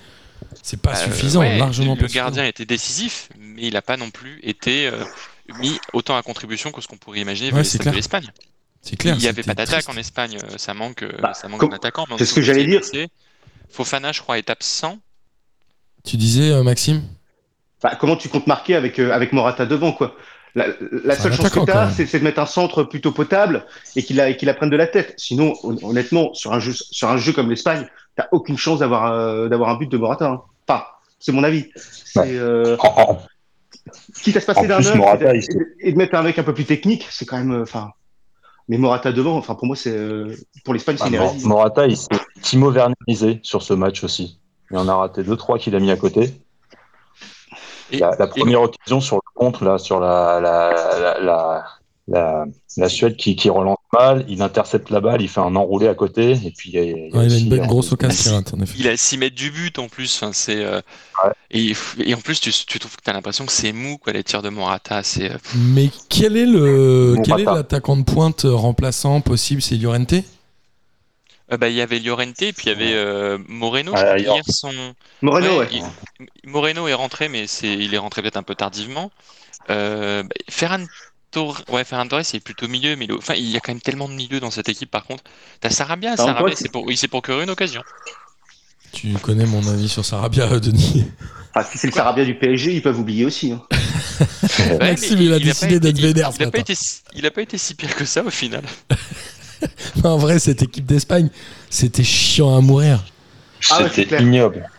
[0.64, 3.98] C'est pas Euh, suffisant, ouais, largement Le pas gardien était décisif, mais il n'a pas
[3.98, 5.04] non plus été euh,
[5.60, 8.28] mis autant à contribution que ce qu'on pourrait imaginer Ouais, de l'Espagne.
[8.82, 9.16] C'est clair.
[9.16, 9.90] Il n'y avait pas d'attaque triste.
[9.90, 12.06] en Espagne, euh, ça manque, Bah, ça manque comme- d'un attaquant.
[12.08, 12.82] mais en c'est ce que j'allais dire.
[13.70, 14.98] Fofana, je crois, est absent.
[16.06, 17.04] Tu disais, euh, Maxime?
[17.84, 20.16] Bah, comment tu comptes marquer avec, euh, avec Morata devant, quoi?
[20.56, 20.66] La,
[21.16, 23.66] seule chose que tu as, c'est de mettre un centre plutôt potable
[23.96, 25.14] et qu'il la, prenne de la tête.
[25.18, 29.12] Sinon, hon- honnêtement, sur un jeu, sur un jeu comme l'Espagne, t'as aucune chance d'avoir
[29.14, 30.28] euh, d'avoir un but de Morata.
[30.30, 30.42] hein.
[30.68, 30.84] Enfin,
[31.20, 31.68] c'est mon avis.
[32.18, 33.20] Euh, En- en-
[34.24, 36.44] quitte à se passer d'un Morata, et, il de- et de mettre un mec un
[36.44, 37.52] peu plus technique, c'est quand même.
[37.54, 37.92] euh, Enfin,
[38.68, 41.48] mais Morata devant, enfin pour moi, c'est euh, pour l'Espagne, c'est Ah, une.
[41.48, 42.08] Morata, il s'est
[42.42, 44.40] Timo Wernerisé sur ce match aussi.
[44.72, 46.32] Il en a raté deux, trois qu'il a mis à côté.
[47.92, 51.66] Et, La, la et- première occasion sur le contre, là, sur la, la, la, la,
[52.08, 52.46] la,
[52.78, 55.96] la Suède qui, qui relance mal, il intercepte la balle, il fait un enroulé à
[55.96, 58.36] côté, et puis il y a, il a a une bonne euh, grosse occasion qui
[58.36, 58.76] rate, en effet.
[58.80, 60.16] il a 6 mètres du but en plus.
[60.22, 60.82] Enfin, c'est, euh,
[61.26, 61.32] Ouais.
[61.52, 61.74] et,
[62.06, 64.24] et en plus, tu, tu trouves que tu as l'impression que c'est mou, quoi, les
[64.24, 65.02] tirs de Morata.
[65.04, 70.14] C'est, euh, Mais quel est le quel est l'attaquant de pointe remplaçant possible C'est Llorente?
[71.52, 73.94] Euh, bah, il y avait Llorente, puis il y avait euh, Moreno.
[73.96, 74.44] Ah, je hier.
[74.50, 74.72] son...
[75.22, 75.68] Moreno, ouais.
[75.72, 75.84] il-
[76.50, 79.12] Moreno est rentré, mais c'est, il est rentré peut-être un peu tardivement.
[79.70, 80.86] Euh, bah, Ferran
[81.32, 84.08] Torres, ouais, Ferran Torres, c'est plutôt milieu, mais enfin, il y a quand même tellement
[84.10, 84.90] de milieux dans cette équipe.
[84.92, 85.24] Par contre,
[85.60, 87.84] t'as Sarabia, Sarabia, c'est pour, c'est pour curer une occasion.
[88.92, 91.06] Tu connais mon avis sur Sarabia, euh, Denis.
[91.54, 93.52] Enfin, si c'est le Sarabia du PSG, ils peuvent oublier aussi.
[93.52, 93.62] hein.
[94.60, 96.74] Ouais, Maxime, il a décidé d'être il- vénère ce Il n'a été,
[97.16, 98.64] il pas été si pire que ça au final.
[100.04, 101.30] en vrai, cette équipe d'Espagne,
[101.70, 103.04] c'était chiant à mourir.
[103.72, 104.70] Ah ouais, C'était ignoble.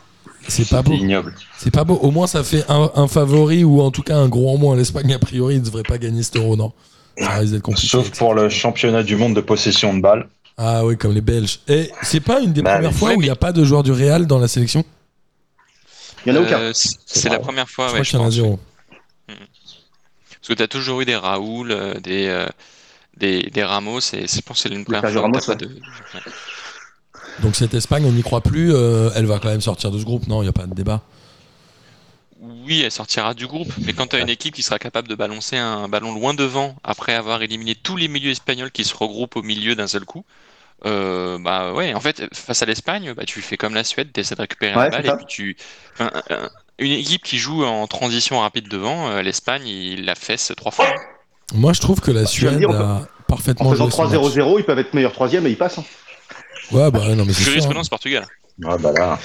[0.49, 0.93] C'est pas beau.
[0.93, 1.35] C'était ignoble.
[1.59, 1.95] C'est pas beau.
[1.97, 4.75] Au moins, ça fait un, un favori ou en tout cas un gros en moins.
[4.77, 6.73] L'Espagne, a priori, ne devrait pas gagner cet euro, non
[7.19, 7.89] Ça risque d'être compliqué.
[7.89, 10.29] Sauf pour le championnat du monde de possession de balle.
[10.57, 11.61] Ah oui, comme les Belges.
[11.69, 13.83] Et c'est pas une des Bah, premières fois où il n'y a pas de joueur
[13.83, 14.85] du Real dans la sélection?
[16.27, 16.59] Il y en a aucun.
[16.61, 18.59] Euh, c'est la première fois, Je ouais, crois je qu'il y en a zéro.
[19.27, 22.47] Parce que tu as toujours eu des Raoul, euh, des, euh,
[23.21, 25.67] des, des Ramos, et je pense que c'est une première fois Ramos, pas de.
[25.67, 26.21] ouais.
[27.41, 28.75] Donc cette Espagne, on n'y croit plus.
[28.75, 30.27] euh, elle va quand même sortir de ce groupe.
[30.27, 31.03] Non, il n'y a pas de débat?
[32.43, 35.15] Oui, elle sortira du groupe, mais quand tu as une équipe qui sera capable de
[35.15, 39.37] balancer un ballon loin devant après avoir éliminé tous les milieux espagnols qui se regroupent
[39.37, 40.25] au milieu d'un seul coup,
[40.87, 44.21] euh, bah ouais, en fait, face à l'Espagne, bah, tu fais comme la Suède, tu
[44.21, 45.57] essaies de récupérer Ouais, la balle et puis tu.
[45.93, 46.11] enfin,
[46.79, 50.89] une équipe qui joue en transition rapide devant, euh, l'Espagne, il la fesse trois fois.
[51.55, 54.35] Moi, je trouve que la me Suède dire, a parfaitement En faisant joué son match.
[54.35, 55.79] 3-0-0, ils peuvent être meilleurs troisième et ils passent.
[55.79, 55.85] hein.
[56.73, 57.49] Ouais, bah non, mais c'est sûr.
[57.49, 57.53] hein.
[57.53, 58.27] Jurisprudence Portugal.
[58.63, 59.19] Ouais, bah là.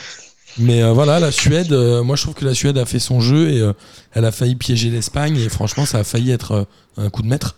[0.57, 3.19] Mais euh, voilà, la Suède, euh, moi je trouve que la Suède a fait son
[3.19, 3.73] jeu et euh,
[4.13, 6.63] elle a failli piéger l'Espagne et franchement ça a failli être euh,
[6.97, 7.57] un coup de maître.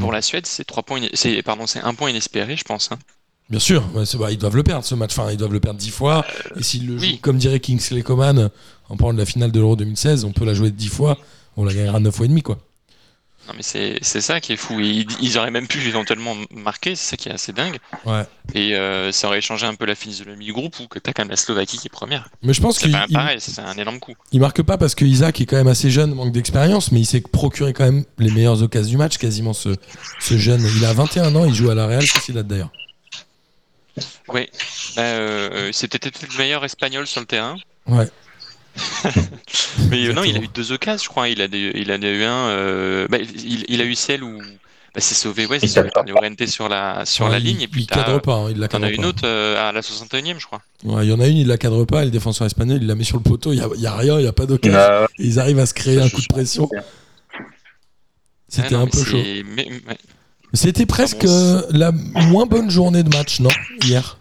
[0.00, 2.90] Pour la Suède, c'est trois points, c'est pardon, c'est un point inespéré, je pense.
[2.90, 2.98] hein.
[3.50, 5.60] Bien sûr, ouais, c'est- bah, ils doivent le perdre ce match, enfin ils doivent le
[5.60, 6.24] perdre dix fois
[6.56, 7.10] et s'ils le oui.
[7.12, 8.48] jouent, comme dirait Kingsley Coman
[8.88, 11.18] en parlant de la finale de l'Euro 2016, on peut la jouer dix fois,
[11.58, 12.58] on la gagnera neuf fois et demi quoi.
[13.46, 14.80] Non mais c'est c'est ça qui est fou.
[14.80, 17.76] Et ils, ils auraient même pu éventuellement marquer, c'est ça qui est assez dingue.
[18.06, 18.22] Ouais.
[18.54, 21.22] Et euh, ça aurait changé un peu la physionomie du groupe où que t'as quand
[21.22, 22.28] même la Slovaquie qui est première.
[22.42, 24.14] Mais je pense C'est qu'il pas il- pareil, c'est un énorme coup.
[24.32, 27.06] il marque pas parce que Isaac est quand même assez jeune, manque d'expérience, mais il
[27.06, 29.76] s'est procuré quand même les meilleures occasions du match, quasiment ce,
[30.20, 30.66] ce jeune.
[30.78, 32.70] Il a 21 ans, il joue à la Real Sociedad d'ailleurs.
[34.28, 34.50] Ouais.
[34.96, 37.56] Bah, euh, euh, C'était peut-être le meilleur espagnol sur le terrain.
[37.86, 38.08] Ouais.
[39.90, 41.28] Mais euh, non, il a eu deux occasions, je crois.
[41.28, 42.48] Il a, des- il a eu un.
[42.48, 45.90] euh, bah, il, il a eu celle où bah, c'est sauvé, ouais, c'est Il sauvé.
[46.06, 47.60] Llorente sur la sur Ouais, la il- ligne.
[47.62, 49.08] Et puis il cadre pas, hein, il la cadre as une pas.
[49.08, 50.62] autre euh, à la 61e, je crois.
[50.84, 52.86] Ouais, il y en a une, il la cadre pas, et le défenseur espagnol, il
[52.86, 54.78] la met sur le poteau, il y a, a rien, il y a pas d'occasion.
[54.78, 56.68] Euh, Et ils arrivent à se créer un coup de pression.
[58.48, 59.18] C'était Ah un peu chaud.
[59.56, 59.68] mais-.
[60.52, 63.50] C'était presque bon, la moins bonne journée de match, non
[63.82, 64.18] Hier?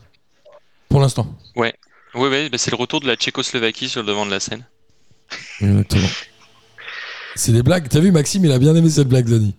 [0.89, 1.27] Pour l'instant.
[2.15, 4.63] Ouais, ouais, bah, c'est le retour de la Tchécoslovaquie sur le devant de la scène.
[5.61, 6.07] Exactement.
[7.35, 7.87] C'est des blagues.
[7.89, 9.55] T'as vu, Maxime, il a bien aimé cette blague, Denis.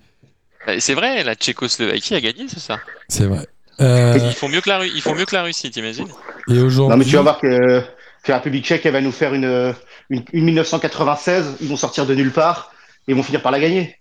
[0.66, 2.78] Bah, c'est vrai, la Tchécoslovaquie a gagné, c'est ça.
[3.08, 3.46] C'est vrai.
[3.80, 6.06] Euh, Ils font mieux que la, Ru- ils font mieux que la Russie, t'imagines
[6.48, 6.92] Et aujourd'hui.
[6.92, 9.74] Non, mais tu vas voir que, que la République tchèque, elle va nous faire une,
[10.10, 11.56] une, une 1996.
[11.60, 12.70] Ils vont sortir de nulle part
[13.08, 13.96] et ils vont finir par la gagner.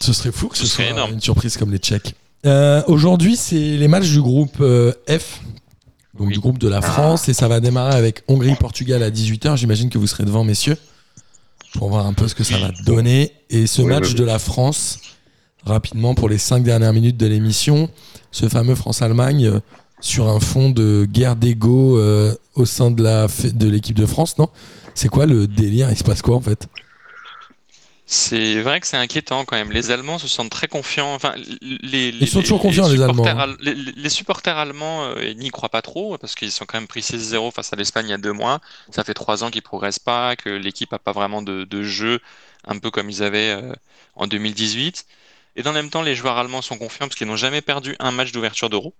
[0.00, 1.12] Ce serait fou que ce Ce serait soit énorme.
[1.12, 2.14] une surprise comme les Tchèques.
[2.46, 5.38] Euh, Aujourd'hui, c'est les matchs du groupe euh, F,
[6.22, 6.34] donc Oui.
[6.34, 9.56] du groupe de la France, et ça va démarrer avec Hongrie-Portugal à 18h.
[9.56, 10.76] J'imagine que vous serez devant, messieurs,
[11.74, 13.32] pour voir un peu ce que ça va donner.
[13.50, 15.00] Et ce Oui, match oui, de la France,
[15.64, 17.90] rapidement pour les cinq dernières minutes de l'émission,
[18.30, 19.60] ce fameux France-Allemagne euh,
[20.00, 24.48] sur un fond de guerre d'ego euh, au sein de l'équipe de France, non?
[24.94, 25.90] C'est quoi le délire?
[25.90, 26.68] Il se passe quoi en fait?
[28.14, 29.72] C'est vrai que c'est inquiétant quand même.
[29.72, 31.14] Les Allemands se sentent très confiants.
[31.14, 33.56] Enfin, les, les- Ils sont les- toujours confiants, les Allemands, supporters hein.
[33.58, 37.00] al- Les, supporters allemands euh, n'y croient pas trop parce qu'ils sont quand même pris
[37.00, 38.60] 6-0 face à l'Espagne il y a deux mois.
[38.90, 42.20] Ça fait trois ans qu'ils progressent pas, que l'équipe a pas vraiment de, de jeu,
[42.66, 43.72] un peu comme ils avaient euh,
[44.14, 45.06] en 2018.
[45.56, 47.96] Et dans le même temps, les joueurs allemands sont confiants parce qu'ils n'ont jamais perdu
[47.98, 48.94] un match d'ouverture d'Euro.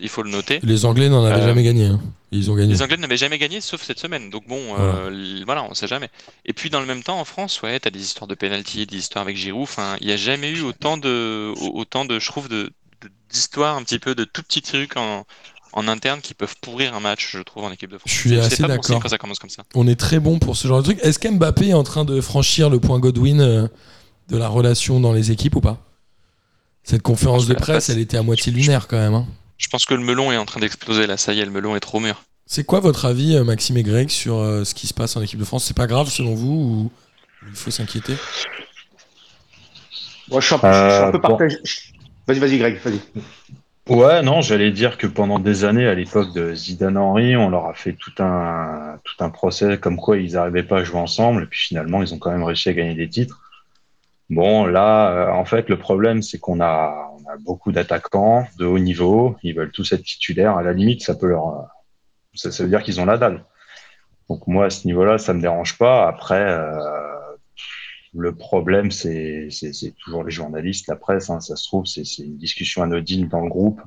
[0.00, 0.58] Il faut le noter.
[0.62, 1.86] Les Anglais n'en avaient Euh, jamais gagné.
[1.86, 2.00] hein.
[2.30, 2.72] Ils ont gagné.
[2.72, 4.30] Les Anglais n'avaient jamais gagné sauf cette semaine.
[4.30, 6.08] Donc bon, euh, voilà, on sait jamais.
[6.46, 8.96] Et puis dans le même temps, en France, ouais, t'as des histoires de penalty, des
[8.96, 9.62] histoires avec Giroud.
[9.64, 13.10] Enfin, il n'y a jamais eu autant de, au- autant de, je trouve, de de-
[13.30, 15.26] d'histoires un petit peu de tout petits trucs en,
[15.74, 18.10] en interne qui peuvent pourrir un match, je trouve, en équipe de France.
[18.12, 19.00] Je suis assez d'accord.
[19.00, 19.64] quand ça commence comme ça.
[19.74, 21.00] On est très bon pour ce genre de truc.
[21.02, 23.68] Est-ce qu'Mbappé est en train de franchir le point Godwin euh,
[24.28, 25.78] de la relation dans les équipes ou pas?
[26.84, 29.14] Cette conférence de pense que presse, elle était à moitié lunaire quand même.
[29.14, 29.26] hein.
[29.62, 31.16] Je pense que le melon est en train d'exploser là.
[31.16, 32.22] Ça y est, le melon est trop mûr.
[32.44, 35.22] C'est quoi votre avis, euh, Maxime et Greg, sur euh, ce qui se passe en
[35.22, 35.64] équipe de France?
[35.64, 36.92] C'est pas grave selon vous ou
[37.48, 38.14] il faut s'inquiéter?
[40.28, 41.28] Moi, je suis un peu, Euh, peu bon.
[41.28, 41.56] partagé.
[42.26, 43.00] Vas-y, vas-y, Greg, vas-y.
[43.88, 47.66] Ouais, non, j'allais dire que pendant des années, à l'époque de Zidane Henry, on leur
[47.66, 51.44] a fait tout un, tout un procès comme quoi ils n'arrivaient pas à jouer ensemble,
[51.44, 53.40] et puis finalement, ils ont quand même réussi à gagner des titres.
[54.30, 58.78] Bon, là, euh, en fait, le problème, c'est qu'on a, a beaucoup d'attaquants de haut
[58.78, 61.66] niveau, ils veulent tous être titulaires, à la limite, ça peut leur,
[62.34, 63.44] ça, ça veut dire qu'ils ont la dalle.
[64.28, 66.08] Donc moi, à ce niveau-là, ça me dérange pas.
[66.08, 66.78] Après, euh,
[68.14, 69.48] le problème, c'est
[70.04, 71.30] toujours les journalistes, la presse.
[71.30, 73.80] hein, ça se trouve, c'est une discussion anodine dans le groupe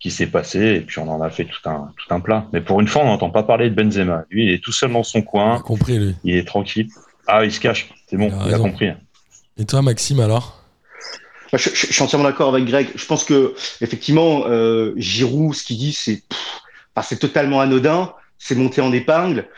[0.00, 2.46] qui s'est passée, et puis on en a fait tout un, tout un plat.
[2.52, 4.24] Mais pour une fois, on n'entend pas parler de Benzema.
[4.28, 6.14] Lui, il est tout seul dans son coin, compris lui.
[6.24, 6.88] il est tranquille.
[7.26, 8.90] Ah, il se cache, c'est bon, Il a il a compris.
[9.56, 10.63] Et toi, Maxime, alors?
[11.58, 12.88] Je, je- je suis entièrement d'accord avec Greg.
[12.94, 16.22] Je pense que effectivement, euh, Giroud, ce qu'il dit, c'est
[16.94, 18.12] enfin, c'est totalement anodin.
[18.38, 19.48] C'est monté en épingle.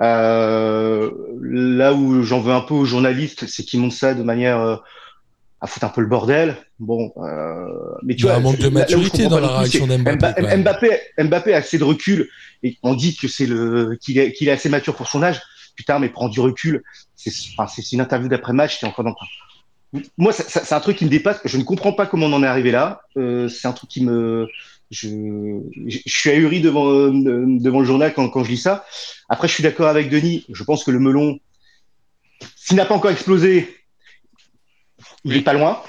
[0.00, 4.60] Euh, là où j'en veux un peu aux journalistes, c'est qu'ils montent ça de manière
[4.60, 4.76] euh,
[5.60, 6.56] à foutre un peu le bordel.
[6.80, 7.12] Bon,
[8.02, 10.56] mais tu Il y a vois, un manque de maturité dans la réaction d'Mbappé.
[10.56, 12.28] Mbappé, Mbappé a assez de recul
[12.62, 15.40] et on dit que c'est le qu'il est, qu'il est assez mature pour son âge.
[15.76, 16.82] Putain, mais prends du recul.
[17.16, 18.80] C'est enfin, c'est une interview d'après match.
[18.80, 19.14] T'es encore dans
[20.18, 21.40] moi, c'est un truc qui me dépasse.
[21.44, 23.02] Je ne comprends pas comment on en est arrivé là.
[23.16, 24.48] Euh, c'est un truc qui me,
[24.90, 25.08] je,
[25.86, 28.84] je je suis ahuri devant euh, devant le journal quand, quand je lis ça.
[29.28, 30.44] Après, je suis d'accord avec Denis.
[30.52, 31.38] Je pense que le melon,
[32.56, 33.76] s'il n'a pas encore explosé,
[35.24, 35.38] il Oui.
[35.38, 35.80] est pas loin,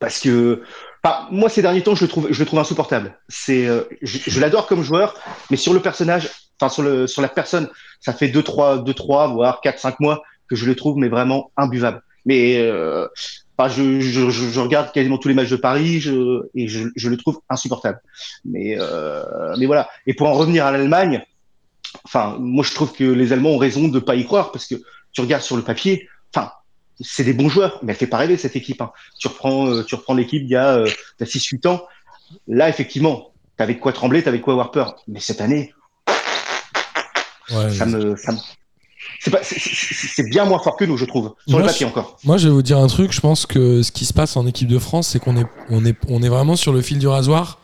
[0.00, 0.62] parce que,
[1.04, 3.18] enfin, moi, ces derniers temps, je le trouve, je le trouve insupportable.
[3.28, 5.14] C'est, euh, je, je l'adore comme joueur,
[5.50, 7.68] mais sur le personnage, enfin sur le sur la personne,
[8.00, 11.08] ça fait deux trois deux trois voire quatre cinq mois que je le trouve mais
[11.08, 12.02] vraiment imbuvable.
[12.26, 13.08] Mais euh,
[13.56, 16.88] enfin, je, je, je, je regarde quasiment tous les matchs de Paris je, et je,
[16.94, 18.00] je le trouve insupportable.
[18.44, 19.88] Mais, euh, mais voilà.
[20.06, 21.24] Et pour en revenir à l'Allemagne,
[22.04, 24.66] enfin, moi je trouve que les Allemands ont raison de ne pas y croire parce
[24.66, 24.74] que
[25.12, 26.52] tu regardes sur le papier, enfin,
[27.00, 28.82] c'est des bons joueurs, mais elle fait pas rêver cette équipe.
[28.82, 28.92] Hein.
[29.18, 30.86] Tu reprends, euh, tu reprends l'équipe il y a, euh,
[31.18, 31.86] il y a 6-8 ans.
[32.48, 34.96] Là, effectivement, t'avais de quoi trembler, t'avais de quoi avoir peur.
[35.06, 35.72] Mais cette année,
[37.50, 38.38] Ouais, ça me, ça me...
[39.20, 41.34] C'est bien moins fort que nous, je trouve.
[41.46, 42.16] Sur le Moi, papier encore.
[42.24, 43.12] Moi, je vais vous dire un truc.
[43.12, 45.84] Je pense que ce qui se passe en équipe de France, c'est qu'on est, on
[45.84, 47.58] est, on est vraiment sur le fil du rasoir.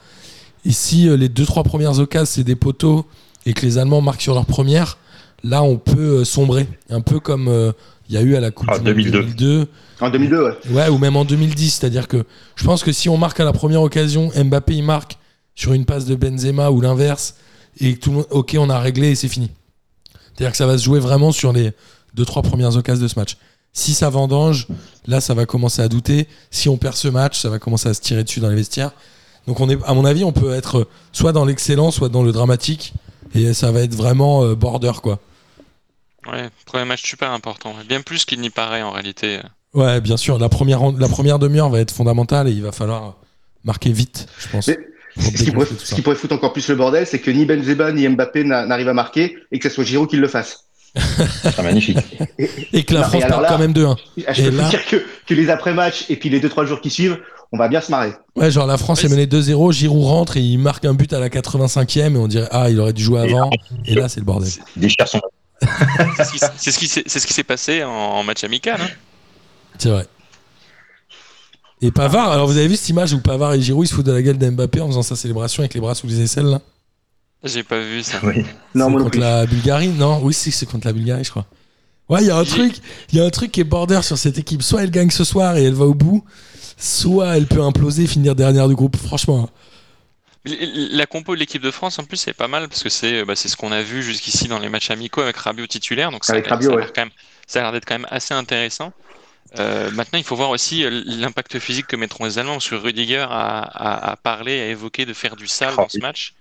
[0.64, 3.06] Ici, les deux, trois premières occasions, c'est des poteaux
[3.46, 4.98] et que les Allemands marquent sur leur première,
[5.42, 6.68] là, on peut euh, sombrer.
[6.90, 7.72] Un peu comme euh,
[8.08, 9.18] il y a eu à la Coupe Ah, du Monde 2002.
[9.22, 9.68] 2002.
[10.00, 10.52] En 2002, ouais.
[10.70, 11.70] Ouais, ou même en 2010.
[11.70, 12.24] C'est-à-dire que
[12.56, 15.18] je pense que si on marque à la première occasion, Mbappé, il marque
[15.54, 17.34] sur une passe de Benzema ou l'inverse,
[17.78, 19.50] et que tout le monde, ok, on a réglé et c'est fini.
[20.34, 21.72] C'est-à-dire que ça va se jouer vraiment sur les
[22.14, 23.36] deux, trois premières occasions de ce match.
[23.72, 24.66] Si ça vendange,
[25.06, 26.28] là, ça va commencer à douter.
[26.50, 28.92] Si on perd ce match, ça va commencer à se tirer dessus dans les vestiaires.
[29.46, 32.32] Donc, on est, à mon avis, on peut être soit dans l'excellent, soit dans le
[32.32, 32.92] dramatique.
[33.34, 35.18] Et ça va être vraiment euh, border, quoi.
[36.26, 37.74] Ouais, premier match super important.
[37.88, 39.40] Bien plus qu'il n'y paraît en réalité.
[39.74, 40.38] Ouais, bien sûr.
[40.38, 43.16] La première, la première demi-heure va être fondamentale et il va falloir
[43.64, 44.68] marquer vite, je pense.
[44.68, 44.78] Mais
[45.18, 48.08] Ce qui, pourrait, ce qui foutre encore plus le bordel, c'est que ni Benzema ni
[48.08, 50.64] Mbappé n'a- n'arrivent à marquer et que ce soit Giroud qui le fasse.
[50.94, 51.98] C'est magnifique.
[52.72, 53.96] Et que la Non, France perd quand même 2-1.
[54.26, 54.96] Ah, Je peux là- vous dire que,
[55.26, 57.18] que les après-matchs et puis les deux trois jours qui suivent,
[57.50, 58.12] on va bien se marrer.
[58.36, 61.12] Ouais, genre la France Ouais, est menée 2-0, Giroud rentre et il marque un but
[61.12, 63.50] à la 85e et on dirait ah il aurait dû jouer avant
[63.86, 64.50] et là c'est le bordel.
[64.76, 65.20] Déchire son.
[66.58, 68.80] C'est ce qui, s'est ce passé en, en match amical.
[68.80, 68.88] hein.
[69.78, 70.06] C'est vrai.
[71.84, 74.06] Et Pavard, alors vous avez vu cette image où Pavard et Giroud ils se foutent
[74.06, 76.60] de la gueule d'Mbappé en faisant sa célébration avec les bras sous les aisselles là
[77.42, 78.20] J'ai pas vu ça.
[78.22, 78.44] Oui.
[78.76, 79.18] Non, contre plus.
[79.20, 81.44] la Bulgarie Non, oui, si, c'est contre la Bulgarie, je crois.
[82.08, 82.74] Ouais, il y a un truc,
[83.10, 84.62] il y a un truc qui est border sur cette équipe.
[84.62, 86.24] Soit elle gagne ce soir et elle va au bout,
[86.76, 88.96] soit elle peut imploser, finir dernière du groupe.
[88.96, 89.50] Franchement,
[90.44, 93.34] La compo de l'équipe de France, en plus, c'est pas mal parce que c'est bah,
[93.34, 96.12] c'est ce qu'on a vu jusqu'ici dans les matchs amicaux avec Rabiot titulaire.
[96.12, 96.78] Donc ça, Avec Rabiot,
[97.48, 98.92] ça a l'air d'être quand même assez intéressant.
[99.58, 102.54] Euh, maintenant, il faut voir aussi euh, l'impact physique que mettront les Allemands.
[102.54, 105.88] Parce que Rudiger a, a, a parlé, a évoqué de faire du sale Ah dans
[105.88, 106.00] ce oui.
[106.00, 106.36] match.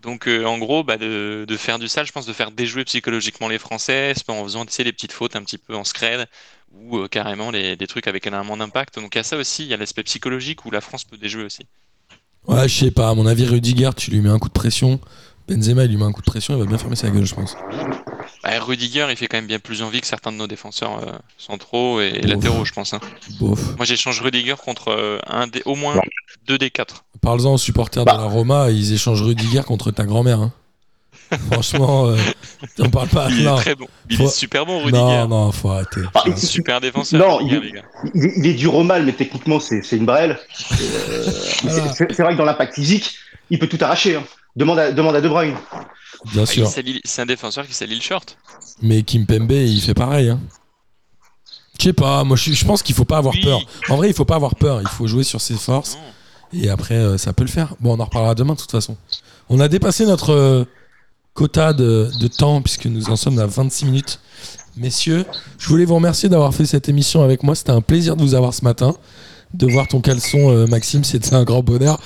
[0.00, 2.84] Donc, euh, en gros, bah, de, de faire du sale, je pense de faire déjouer
[2.84, 5.74] psychologiquement les Français c'est pas en faisant tu sais, des petites fautes un petit peu
[5.76, 6.26] en scred
[6.72, 8.96] ou euh, carrément les, des trucs avec énormément d'impact.
[9.00, 11.18] Donc, il y a ça aussi, il y a l'aspect psychologique où la France peut
[11.18, 11.68] déjouer aussi.
[12.48, 13.10] ouais, je sais pas.
[13.10, 15.00] À mon avis, Rudiger, tu lui mets un coup de pression.
[15.48, 17.34] Benzema, il lui met un coup de pression, il va bien fermer sa gueule, je
[17.34, 17.58] pense.
[18.42, 21.12] Bah, Rudiger, il fait quand même bien plus envie que certains de nos défenseurs euh,
[21.38, 22.92] centraux et, latéraux, je pense.
[22.94, 23.00] hein.
[23.40, 26.02] Moi, j'échange Rudiger contre euh, un des, au moins Non.
[26.46, 27.04] deux des quatre.
[27.22, 28.12] Parle-en aux supporters Bah.
[28.14, 30.40] de la Roma, ils échangent Rudiger contre ta grand-mère.
[30.40, 30.52] hein.
[31.50, 32.16] Franchement, euh,
[32.78, 33.28] on parle pas.
[33.30, 33.56] Il non.
[33.56, 33.86] est très bon.
[34.10, 34.92] Il Faut- est super bon, Rudiger.
[35.02, 36.00] non, non, faut arrêter.
[36.14, 37.18] Ah, C'est un super défenseur.
[37.26, 37.82] Non, Rudiger, il- les gars.
[38.14, 40.38] Il, est- il dur au mal, mais techniquement, c'est une brêle.
[40.72, 41.30] Euh,
[41.62, 41.92] Voilà.
[41.94, 43.14] c'est c'est vrai que dans l'impact physique,
[43.50, 44.16] il peut tout arracher.
[44.16, 44.22] hein.
[44.56, 45.56] Demande, à, demande à De Bruyne.
[46.32, 46.68] Bien Ah, sûr.
[47.04, 48.36] C'est un défenseur qui salit le short.
[48.82, 50.30] Mais Kim Pembe, il fait pareil.
[50.30, 50.40] Hein.
[51.78, 53.42] Je sais pas, moi je, je pense qu'il faut pas avoir Oui.
[53.42, 53.60] peur.
[53.88, 54.80] En vrai, il faut pas avoir peur.
[54.80, 55.96] Il faut jouer sur ses forces.
[56.52, 56.60] Non.
[56.62, 57.74] Et après, euh, ça peut le faire.
[57.80, 58.96] Bon, on en reparlera demain de toute façon.
[59.48, 60.64] On a dépassé notre euh,
[61.34, 64.20] quota de, de temps puisque nous en sommes à 26 minutes.
[64.76, 65.24] Messieurs,
[65.58, 67.54] je voulais vous remercier d'avoir fait cette émission avec moi.
[67.54, 68.94] C'était un plaisir de vous avoir ce matin.
[69.52, 72.00] De voir ton caleçon, euh, Maxime, c'était un grand bonheur.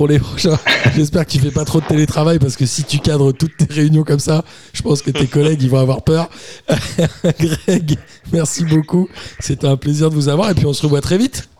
[0.00, 0.58] Pour les prochains,
[0.96, 3.66] j'espère que tu fais pas trop de télétravail parce que si tu cadres toutes tes
[3.70, 6.30] réunions comme ça, je pense que tes collègues ils vont avoir peur.
[7.38, 7.98] Greg,
[8.32, 9.10] merci beaucoup.
[9.40, 11.50] C'était un plaisir de vous avoir et puis on se revoit très vite.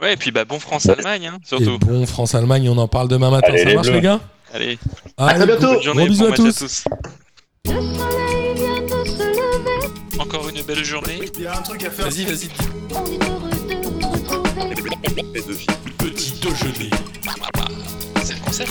[0.00, 1.74] Ouais, et puis bah, bon France-Allemagne, hein, surtout.
[1.74, 3.48] Et bon, France-Allemagne, on en parle demain matin.
[3.48, 3.96] Allez, ça les marche, Bleus.
[3.96, 4.20] les gars?
[4.54, 4.78] Allez,
[5.16, 5.72] Allez, très bientôt.
[5.72, 6.84] bonne journée, Gros bisous bon à tous.
[10.18, 11.18] à Encore une belle journée.
[11.98, 12.48] Vas-y, vas-y.
[12.94, 13.81] on est heureux de vous retrouver.
[15.02, 16.90] Petit déjeuner.
[18.22, 18.70] C'est le concept.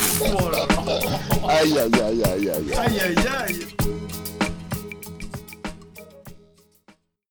[1.48, 2.74] Aïe, aïe, aïe, aïe, aïe.
[2.74, 3.16] Aïe aïe
[3.46, 3.81] aïe